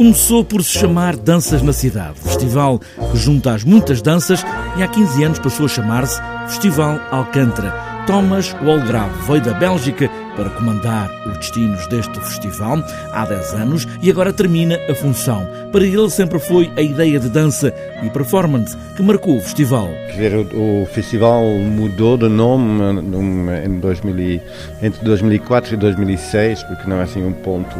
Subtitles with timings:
[0.00, 4.42] Começou por se chamar Danças na Cidade, festival que junta as muitas danças
[4.78, 7.70] e há 15 anos passou a chamar-se Festival Alcântara.
[8.06, 12.82] Thomas Walgrave veio da Bélgica para comandar os destinos deste festival
[13.12, 15.46] há 10 anos e agora termina a função.
[15.70, 17.70] Para ele sempre foi a ideia de dança
[18.02, 19.90] e performance que marcou o festival.
[20.54, 22.82] o, festival mudou de nome
[23.66, 24.40] em 2000,
[24.82, 27.78] entre 2004 e 2006, porque não é assim um ponto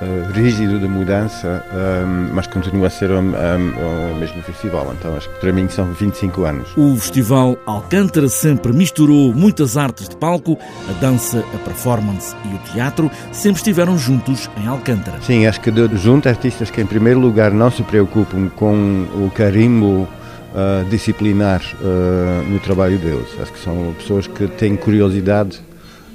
[0.00, 4.94] uh, rígido de mudança, um, mas continua a ser um, um, o mesmo festival.
[4.98, 6.68] Então acho que para mim são 25 anos.
[6.76, 10.58] O Festival Alcântara sempre misturou muitas artes de palco,
[10.88, 15.20] a dança, a performance e o teatro, sempre estiveram juntos em Alcântara.
[15.22, 20.08] Sim, acho que junto artistas que em primeiro lugar não se preocupam com o carimbo
[20.56, 23.28] Uh, disciplinar uh, no trabalho deles.
[23.42, 25.60] Acho que são pessoas que têm curiosidade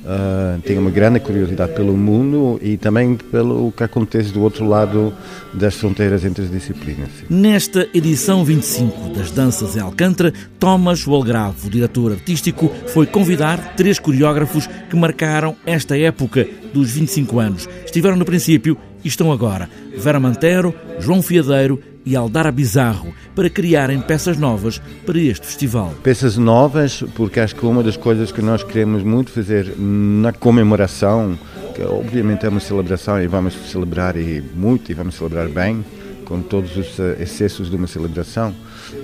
[0.00, 5.12] Uh, tenho uma grande curiosidade pelo mundo e também pelo que acontece do outro lado
[5.52, 7.10] das fronteiras entre as disciplinas.
[7.28, 13.98] Nesta edição 25 das Danças em Alcântara, Thomas Walgrave, o diretor artístico, foi convidar três
[13.98, 17.68] coreógrafos que marcaram esta época dos 25 anos.
[17.84, 19.68] Estiveram no princípio e estão agora.
[19.96, 25.94] Vera Mantero, João Fiadeiro e Aldara Bizarro para criarem peças novas para este festival.
[26.02, 31.38] Peças novas, porque acho que uma das coisas que nós queremos muito fazer na comemoração,
[31.74, 35.84] que obviamente é uma celebração e vamos celebrar e muito e vamos celebrar bem,
[36.24, 38.54] com todos os eh, excessos de uma celebração,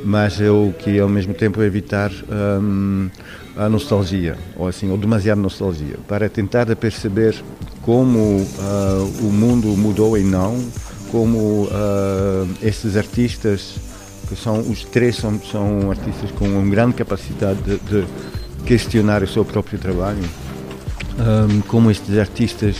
[0.04, 2.12] mas eu que ao mesmo tempo evitar
[2.62, 3.10] hum,
[3.56, 7.34] a nostalgia, ou assim, ou demasiada nostalgia, para tentar perceber
[7.86, 10.58] como uh, o mundo mudou e não,
[11.12, 13.76] como uh, estes artistas,
[14.28, 18.04] que são os três são, são artistas com uma grande capacidade de, de
[18.64, 20.18] questionar o seu próprio trabalho,
[21.48, 22.76] um, como estes artistas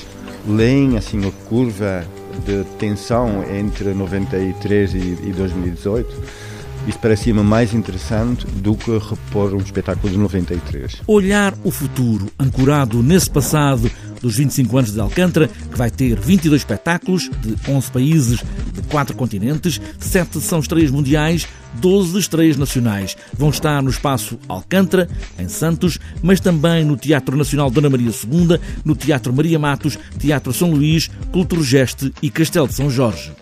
[0.48, 2.04] leem assim a curva
[2.44, 6.46] de tensão entre 93 e, e 2018
[6.86, 11.02] isso parecia-me mais interessante do que repor um espetáculo de 93.
[11.08, 13.90] Olhar o futuro, ancorado nesse passado
[14.20, 19.16] dos 25 anos de Alcântara, que vai ter 22 espetáculos de 11 países de 4
[19.16, 23.16] continentes, 7 são estreias mundiais, 12 estreias nacionais.
[23.36, 28.58] Vão estar no espaço Alcântara, em Santos, mas também no Teatro Nacional Dona Maria II,
[28.84, 33.32] no Teatro Maria Matos, Teatro São Luís, Cultura Geste e Castelo de São Jorge.